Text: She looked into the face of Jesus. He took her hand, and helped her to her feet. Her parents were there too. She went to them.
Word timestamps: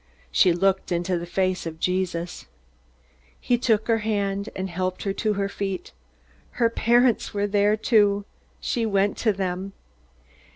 She 0.31 0.51
looked 0.51 0.91
into 0.91 1.19
the 1.19 1.27
face 1.27 1.67
of 1.67 1.79
Jesus. 1.79 2.47
He 3.39 3.55
took 3.55 3.87
her 3.87 3.99
hand, 3.99 4.49
and 4.55 4.67
helped 4.67 5.03
her 5.03 5.13
to 5.13 5.33
her 5.33 5.47
feet. 5.47 5.91
Her 6.53 6.71
parents 6.71 7.35
were 7.35 7.45
there 7.45 7.77
too. 7.77 8.25
She 8.59 8.83
went 8.83 9.15
to 9.17 9.31
them. 9.31 9.73